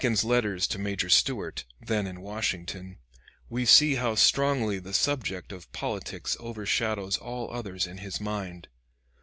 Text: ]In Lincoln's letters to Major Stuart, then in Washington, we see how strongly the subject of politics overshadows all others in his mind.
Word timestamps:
]In 0.03 0.05
Lincoln's 0.05 0.23
letters 0.23 0.67
to 0.69 0.79
Major 0.79 1.09
Stuart, 1.09 1.63
then 1.79 2.07
in 2.07 2.21
Washington, 2.21 2.97
we 3.51 3.65
see 3.65 3.93
how 4.01 4.15
strongly 4.15 4.79
the 4.79 4.95
subject 4.95 5.51
of 5.51 5.71
politics 5.73 6.35
overshadows 6.39 7.17
all 7.17 7.53
others 7.53 7.85
in 7.85 7.99
his 7.99 8.19
mind. 8.19 8.67